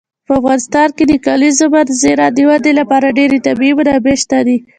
[0.27, 4.57] په افغانستان کې د کلیزو منظره د ودې لپاره ډېرې طبیعي منابع شته دي.